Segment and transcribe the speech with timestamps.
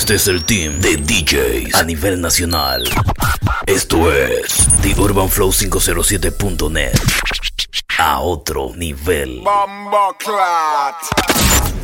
[0.00, 2.82] Este es el team de DJs a nivel nacional.
[3.66, 6.98] Esto es The Urban Flow 507.net.
[7.98, 9.42] A otro nivel.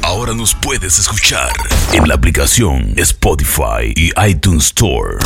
[0.00, 1.52] Ahora nos puedes escuchar
[1.92, 5.18] en la aplicación Spotify y iTunes Store.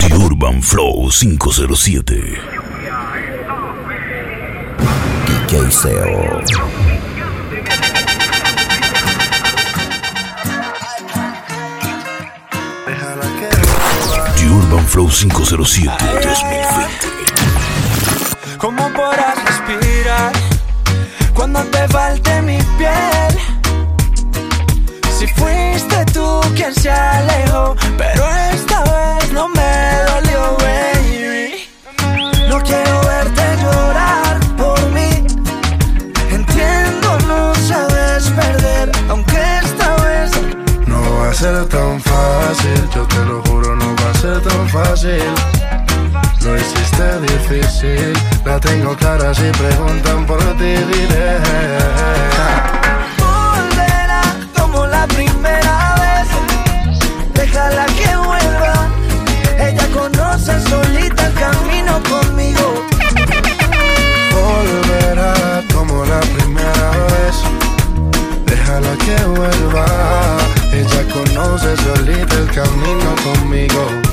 [0.00, 2.38] The Urban Flow 507.
[5.26, 7.05] DJ Seo.
[14.68, 17.06] Urban Flow 507 2020.
[18.58, 20.32] ¿Cómo podrás respirar
[21.34, 23.38] cuando te falte mi piel?
[25.18, 31.68] Si fuiste tú quien se alejó, pero esta vez no me dolió, baby.
[32.48, 35.26] No quiero verte llorar por mí.
[36.30, 40.32] Entiendo, no sabes perder, aunque esta vez
[40.86, 43.45] No va a ser tan fácil, yo te lo
[44.26, 45.22] ser tan fácil.
[46.44, 48.12] Lo hiciste difícil,
[48.44, 51.30] la tengo clara si preguntan por ti diré.
[53.24, 54.22] volverá
[54.56, 56.28] como la primera vez.
[57.34, 58.74] Déjala que vuelva.
[59.66, 62.66] Ella conoce solita el camino conmigo.
[64.38, 65.34] Volverá
[65.74, 67.36] como la primera vez.
[68.50, 69.86] Déjala que vuelva.
[70.80, 74.05] Ella conoce solita el camino conmigo.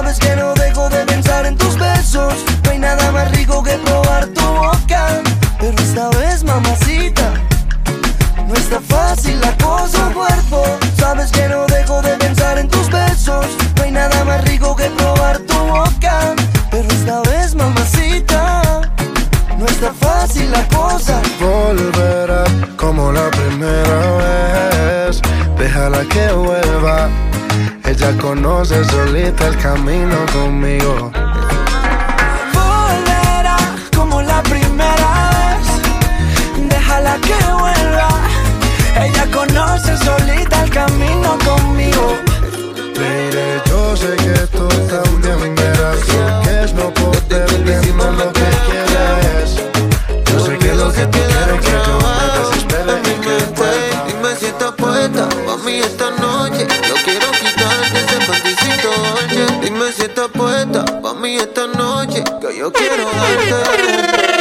[0.00, 2.32] Sabes que no dejo de pensar en tus besos.
[2.64, 5.20] No hay nada más rico que probar tu boca.
[5.58, 7.34] Pero esta vez, mamacita,
[8.48, 10.10] no está fácil la cosa.
[10.14, 10.64] Cuerpo,
[10.96, 13.44] sabes que no dejo de pensar en tus besos.
[13.76, 16.34] No hay nada más rico que probar tu boca.
[16.70, 18.80] Pero esta vez, mamacita,
[19.58, 21.20] no está fácil la cosa.
[21.38, 22.44] Volverá
[22.78, 25.20] como la primera vez.
[25.58, 27.10] Déjala que vuelva.
[27.84, 31.10] Ella conoce solita el camino conmigo.
[32.54, 33.56] Volverá
[33.94, 36.68] como la primera vez.
[36.68, 38.08] Déjala que vuelva.
[38.96, 42.16] Ella conoce solita el camino conmigo.
[42.98, 47.48] Mire, yo sé que tú también verás lo que es no poder
[47.82, 49.56] dime lo que quieres.
[50.26, 53.40] Yo sé que lo que tú quieres que yo me desespere y que.
[54.06, 55.28] Dime si estás puesta
[55.64, 56.59] mí esta noche.
[60.28, 62.22] Puesta pa' mí esta noche.
[62.40, 64.39] Que yo quiero darte.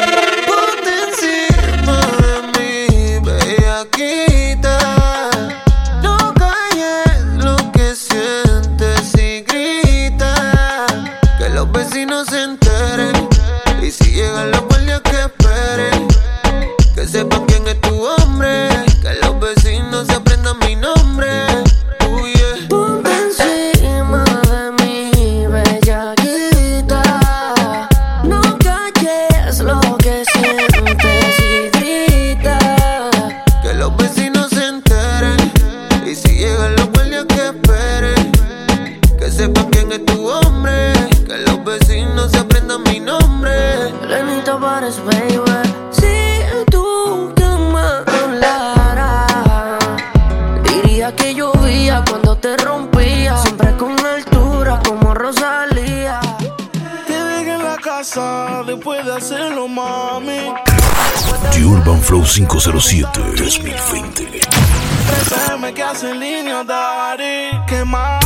[42.85, 43.59] Mi nombre.
[44.07, 45.39] Lenito pares, baby
[45.91, 46.41] Si
[46.71, 47.79] tú que me
[48.23, 49.77] hablaras
[50.63, 56.19] Diría que llovía cuando te rompía Siempre con altura como Rosalía
[57.05, 60.53] Te dejé en la casa después de hacerlo, mami.
[61.51, 64.41] The Urban Flow 507 2020.
[65.29, 67.51] Pésame que hace línea, daddy.
[67.67, 68.23] ¿Qué más,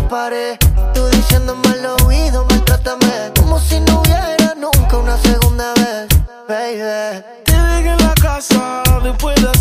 [0.00, 0.58] la pared.
[0.94, 3.32] Tú diciéndome al oído maltrátame.
[3.38, 6.08] Como si no hubiera nunca una segunda vez
[6.48, 7.24] Baby.
[7.44, 9.55] Te en la casa después de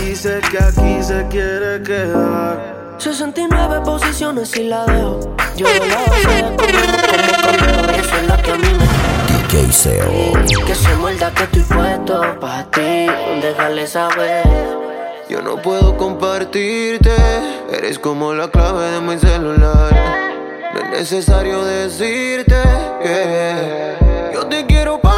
[0.00, 2.96] Dice que aquí se quiere quedar.
[2.98, 5.36] 69 posiciones y la dejo.
[5.56, 7.92] Yo la como, como conejo.
[7.92, 10.64] Y eso es lo que a mí me DJ Seo.
[10.66, 13.06] Que se muerda que estoy puesto pa' ti.
[13.42, 14.46] Déjale saber.
[15.28, 17.14] Yo no puedo compartirte,
[17.70, 19.92] eres como la clave de mi celular.
[20.72, 22.62] No es necesario decirte
[23.02, 23.96] que
[24.32, 25.17] yo te quiero pa'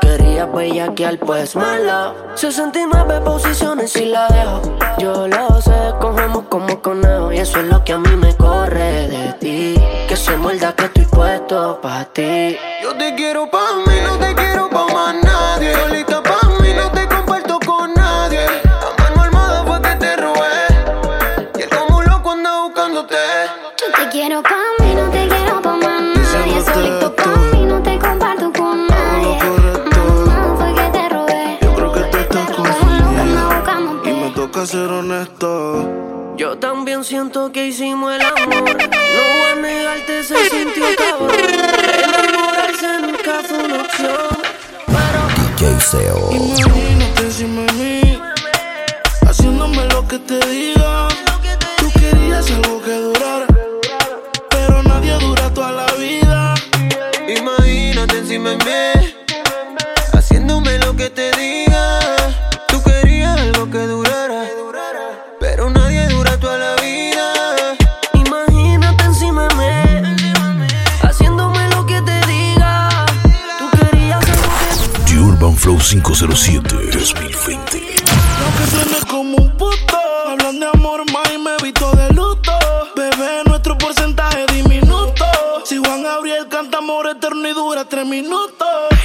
[0.00, 2.14] Tú querías bellaquear, pues mala.
[2.34, 4.62] 69 posiciones y la dejo.
[4.98, 7.32] Yo lo sé, cogemos como conejo.
[7.32, 9.74] Y eso es lo que a mí me corre de ti.
[10.08, 12.56] Que se muerda que estoy puesto pa' ti.
[12.82, 15.72] Yo te quiero pa' mí, no te quiero pa' más nadie.
[37.08, 38.36] Siento que hicimos el amor.
[38.46, 41.30] No voy a negarte, se sintió cabrón.
[42.04, 44.28] Enamorarse nunca fue una opción.
[44.86, 46.67] Pero DJ Seo.
[75.68, 76.62] Flow 507
[76.92, 77.82] 2020.
[78.42, 82.52] Aunque suene como un puto, hablan de amor más y me visto de luto.
[82.96, 85.26] Bebé, nuestro porcentaje diminuto.
[85.66, 88.97] Si Juan Gabriel canta amor eterno y dura tres minutos.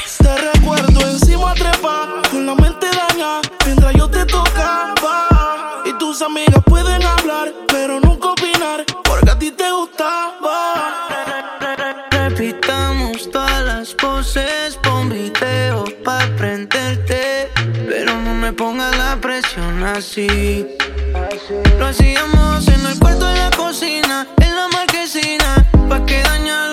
[20.04, 20.68] Así.
[21.80, 25.66] Lo hacíamos en el cuarto de la cocina, en la marquesina.
[25.90, 26.73] Pa' que dañarlo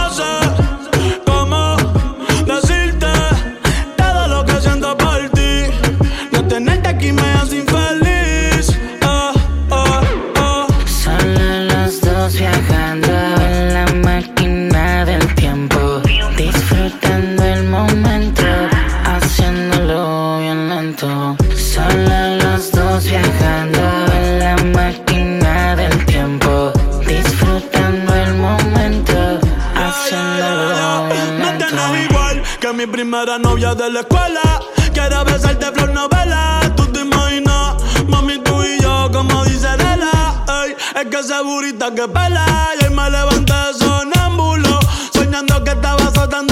[41.21, 42.45] Que esa burita que pela.
[42.81, 44.79] Y me levanté sonámbulo.
[45.13, 46.50] Soñando que estaba azotándote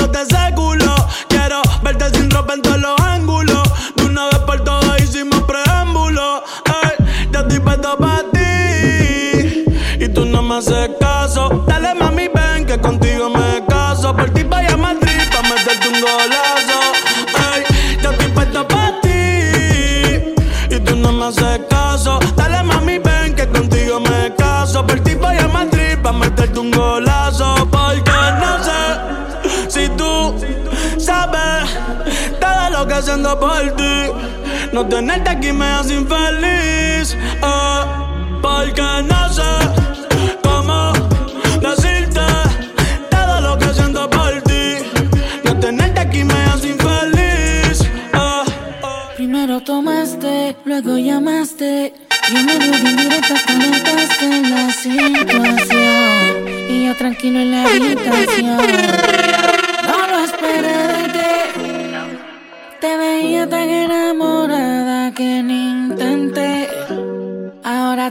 [34.89, 35.65] McDonald's, aquí me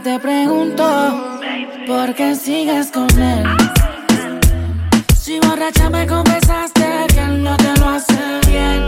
[0.01, 1.39] te pregunto
[1.85, 3.43] por qué sigues con él.
[5.17, 8.87] Si borracha me confesaste que él no te lo hace bien.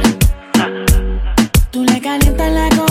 [1.72, 2.91] Tú le calientas la cosa.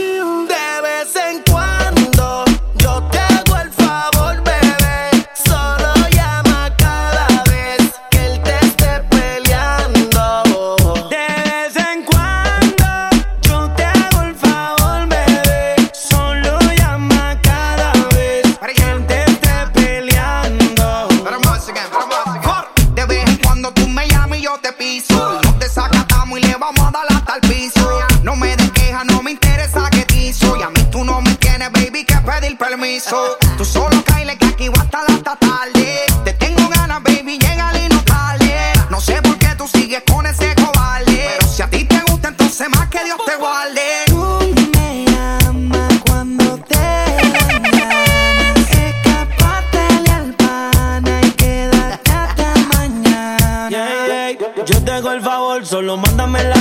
[55.81, 56.60] Solo mándame la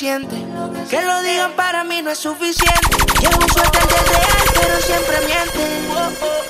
[0.00, 2.96] Que lo digan para mí no es suficiente.
[3.20, 6.49] Llevo un suéter desde real, pero siempre miente.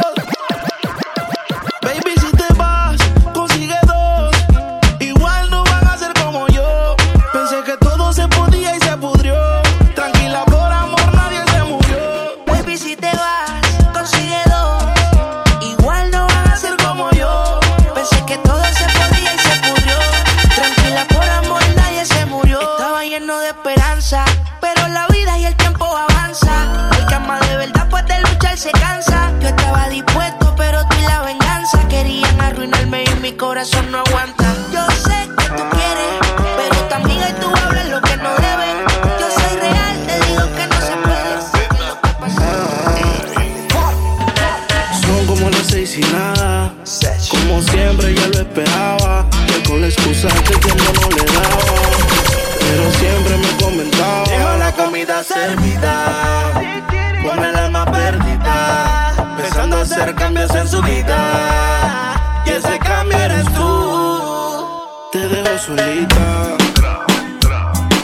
[33.61, 34.10] Corazón no aguanta.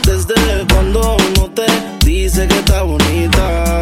[0.04, 0.36] Desde
[0.72, 1.66] cuando uno te
[2.06, 3.80] dice que está bonita.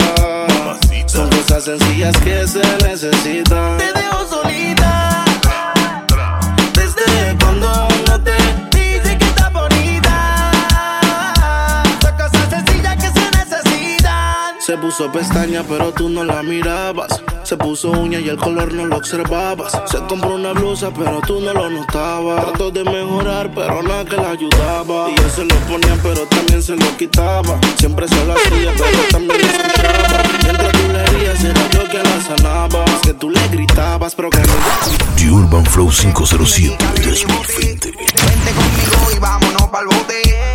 [1.06, 3.95] Son cosas sencillas que se necesitan.
[14.86, 17.20] Puso pestaña, pero tú no la mirabas.
[17.42, 19.72] Se puso uña y el color no lo observabas.
[19.86, 22.46] Se compró una blusa, pero tú no lo notabas.
[22.46, 25.10] Trató de mejorar, pero nada que la ayudaba.
[25.10, 27.60] Y yo se lo ponía, pero también se lo quitaba.
[27.78, 30.24] Siempre se lo hacía, pero también lo escuchaba.
[30.44, 32.86] Mientras tú le herías, era yo que la sanaba.
[32.86, 34.54] Es que tú le gritabas, pero que no.
[35.16, 37.92] The Urban Flow 507 2020.
[37.92, 40.55] Vente conmigo y vámonos pa'l bote.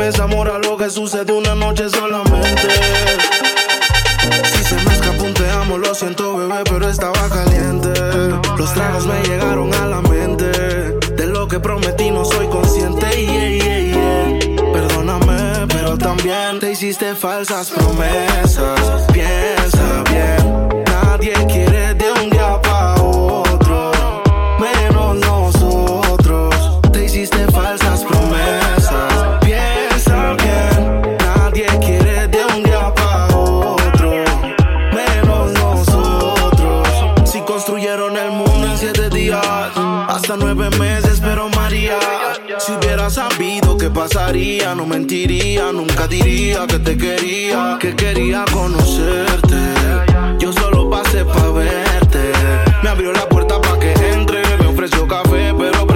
[0.00, 2.68] llames amor a lo que sucede una noche solamente.
[4.44, 7.92] Si se me escapó un te amo, lo siento, bebé, pero estaba caliente.
[8.56, 10.46] Los tragos me llegaron a la mente.
[11.16, 13.06] De lo que prometí no soy consciente.
[13.10, 14.72] yeah, yeah, yeah.
[14.72, 19.06] Perdóname, pero también te hiciste falsas promesas.
[19.12, 21.89] Piensa bien, nadie quiere
[44.76, 49.56] no mentiría, nunca diría que te quería, que quería conocerte.
[50.38, 52.32] Yo solo pasé pa' verte.
[52.82, 55.89] Me abrió la puerta pa' que entre, me ofreció café, pero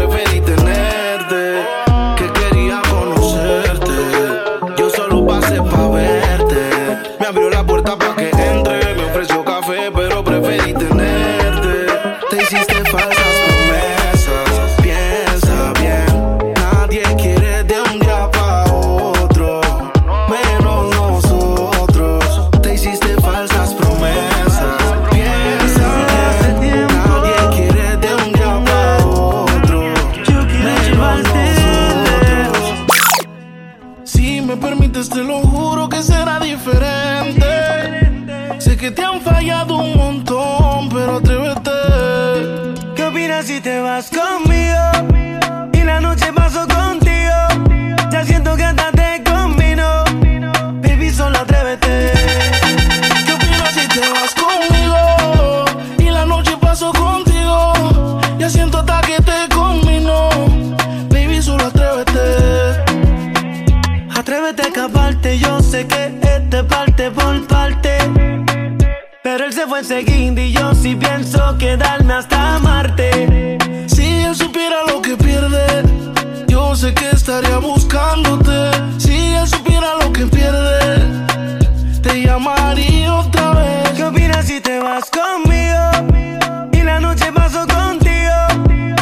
[83.27, 83.55] otra.
[83.97, 86.69] ¿Qué opinas si te vas conmigo?
[86.73, 88.35] Y la noche paso contigo.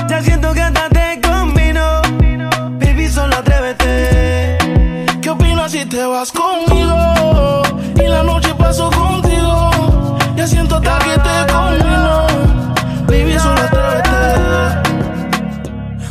[0.08, 2.02] Ya siento que hasta te combino.
[2.80, 4.58] Baby, solo atrévete.
[5.20, 7.62] ¿Qué opinas si te vas conmigo?
[7.96, 9.70] Y la noche paso contigo.
[10.36, 12.26] Ya siento hasta que te combino.
[13.06, 14.10] Baby, solo atrévete.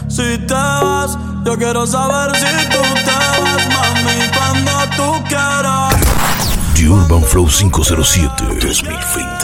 [0.08, 2.71] Si te vas, yo quiero saber si te
[7.12, 9.41] Urban Flow 507 2020.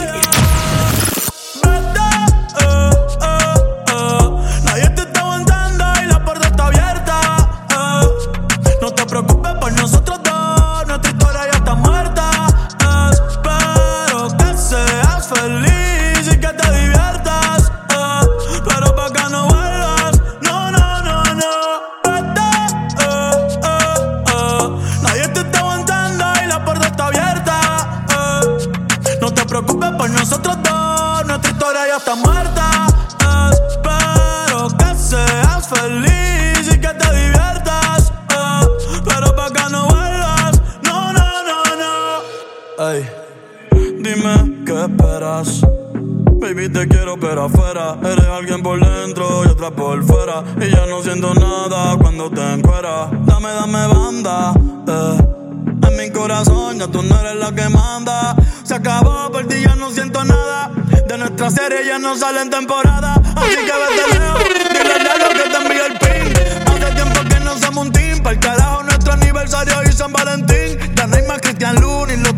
[46.58, 50.42] Baby, te quiero pero afuera Eres alguien por dentro y otra por fuera.
[50.60, 54.54] Y ya no siento nada cuando te encueras Dame, dame banda,
[54.88, 55.18] eh.
[55.88, 58.34] En mi corazón ya tú no eres la que manda.
[58.64, 60.72] Se acabó, por ti ya no siento nada.
[61.06, 63.14] De nuestra serie ya no sale en temporada.
[63.36, 64.42] Así que vete lejos,
[64.72, 66.66] dile Lalo que te envíe el pin.
[66.66, 70.78] Hace tiempo que no somos un team Para el carajo nuestro aniversario y San Valentín.
[71.18, 72.37] Hay más Cristian Luna y lo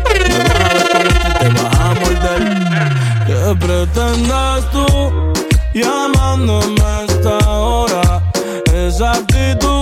[3.93, 4.85] ¿Qué pretendes tú
[5.73, 8.21] llamándome a esta hora?
[8.73, 9.80] Esa actitud,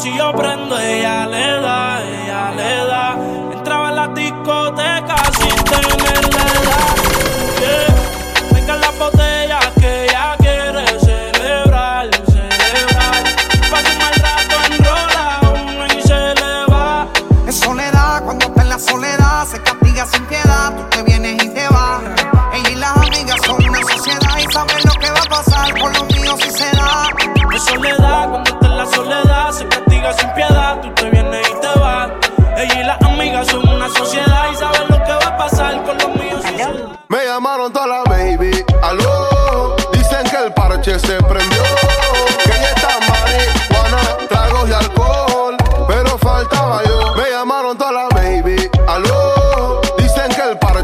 [0.03, 1.22] si yo prendo ella.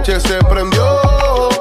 [0.10, 1.00] noche se prendió.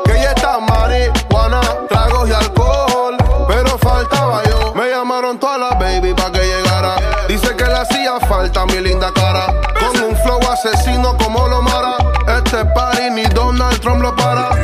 [0.05, 3.17] Que ella está marihuana, tragos y alcohol.
[3.47, 4.75] Pero faltaba yo.
[4.75, 6.97] Me llamaron todas las baby pa' que llegara.
[7.29, 9.47] Dice que le hacía falta mi linda cara.
[9.79, 11.97] Con un flow asesino como lo mara.
[12.37, 14.58] Este party ni Donald Trump lo para.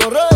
[0.00, 0.31] los.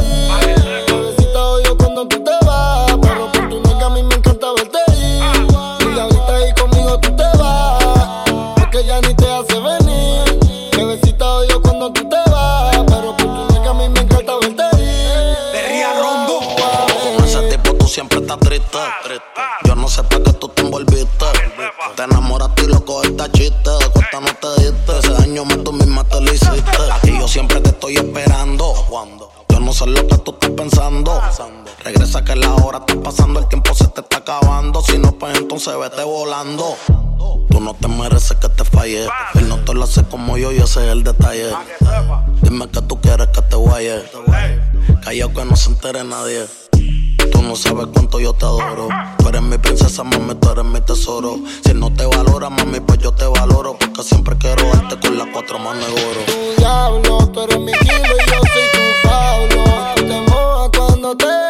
[35.66, 36.76] se vete volando.
[37.50, 39.08] Tú no te mereces que te falle.
[39.34, 41.50] Él no te lo hace como yo y ese es el detalle.
[42.42, 44.00] Dime que tú quieres que te guaye.
[45.02, 46.46] Callao que no se entere nadie.
[47.32, 48.86] Tú no sabes cuánto yo te adoro.
[49.18, 51.36] Tú eres mi princesa, mami, tú eres mi tesoro.
[51.64, 53.76] Si no te valora, mami, pues yo te valoro.
[53.76, 56.20] Porque siempre quiero darte con las cuatro manos de oro.
[56.26, 59.64] Tu diablo, tú eres mi kilo y yo soy tu Pablo.
[59.96, 61.45] Te cuando te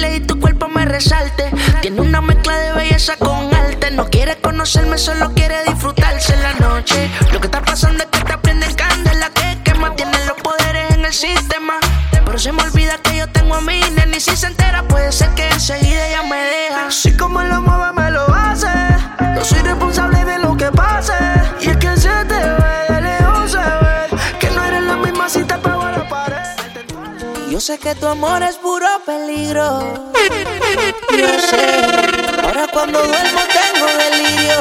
[0.00, 1.50] baile y tu cuerpo me resalte.
[1.80, 3.90] Tiene una mezcla de belleza con arte.
[3.90, 7.10] No quiere conocerme, solo quiere disfrutarse en la noche.
[7.32, 9.94] Lo que está pasando es que te prenden candela que quema.
[9.96, 11.74] Tienen los poderes en el sistema.
[12.24, 15.12] Pero se me olvida que yo tengo a mi nena y si se entera puede
[15.12, 16.86] ser que enseguida ella me deja.
[16.86, 18.68] Así como lo mueve me lo hace.
[19.34, 21.14] No soy responsable de lo que pase.
[21.60, 23.19] Y es que se te ve
[27.60, 29.80] Yo sé que tu amor es puro peligro.
[31.10, 32.40] Yo sé.
[32.42, 34.60] Ahora cuando duermo tengo delirio.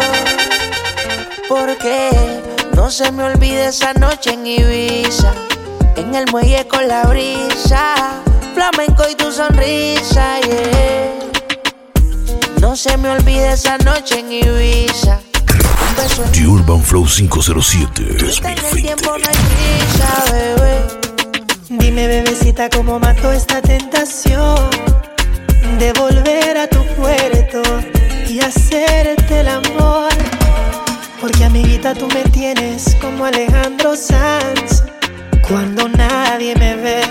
[1.48, 2.10] Porque
[2.74, 5.34] no se me olvide esa noche en Ibiza.
[5.96, 8.22] En el muelle con la brisa.
[8.54, 11.14] Flamenco y tu sonrisa, yeah.
[12.60, 15.22] No se me olvide esa noche en Ibiza.
[16.34, 18.82] The Urban Flow 507 en el 2020.
[18.82, 21.09] tiempo no hay prisa, bebé.
[21.72, 24.58] Dime, bebecita, cómo mató esta tentación
[25.78, 27.62] de volver a tu puerto
[28.28, 30.10] y hacerte el amor.
[31.22, 34.84] Porque, amiguita, tú me tienes como Alejandro Sanz.
[35.48, 37.02] Cuando nadie me ve,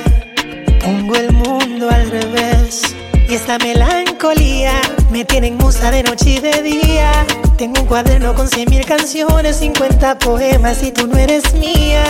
[0.84, 2.82] pongo el mundo al revés.
[3.28, 4.72] Y esta melancolía
[5.12, 7.12] me tiene en musa de noche y de día.
[7.56, 12.02] Tengo un cuaderno con cien mil canciones, 50 poemas y tú no eres mía.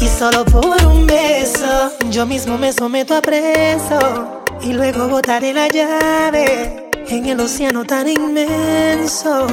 [0.00, 4.42] Y solo por un beso, yo mismo me someto a preso.
[4.62, 9.46] Y luego botaré la llave en el océano tan inmenso.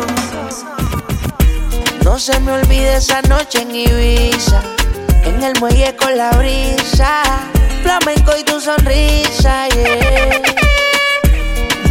[2.04, 4.62] No se me olvide esa noche en Ibiza.
[5.24, 7.24] En el muelle con la brisa.
[7.82, 10.42] Flamenco y tu sonrisa, yeah.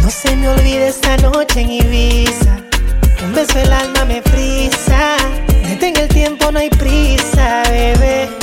[0.01, 2.57] No se me olvide esta noche en Ibiza.
[3.23, 5.17] Un beso el alma me frisa.
[5.67, 8.42] Detén el tiempo, no hay prisa, bebé.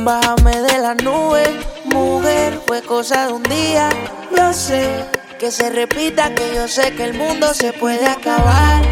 [0.00, 1.44] Bájame de la nube,
[1.84, 3.88] mujer, fue cosa de un día.
[4.36, 5.04] Yo sé
[5.38, 8.82] que se repita, que yo sé que el mundo se puede acabar.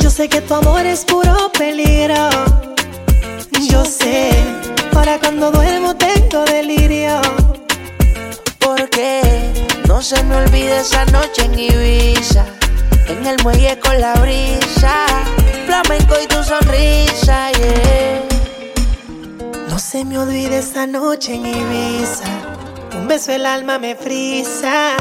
[0.00, 2.30] Yo sé que tu amor es puro peligro.
[3.70, 4.30] Yo sé,
[4.92, 7.20] para cuando duermo tengo delirio.
[8.58, 9.22] Porque
[9.86, 12.44] no se me olvide esa noche en Ibiza.
[13.06, 15.06] En el muelle con la brisa.
[15.66, 18.27] Flamenco y tu sonrisa, yeah.
[19.78, 22.24] No se me olvide esta noche en Ibiza.
[22.98, 24.96] Un beso el alma me frisa.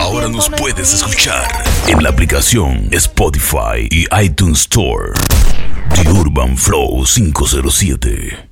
[0.00, 1.46] Ahora nos no puedes escuchar
[1.86, 5.12] en la aplicación Spotify y iTunes Store.
[5.94, 8.51] The Urban Flow 507.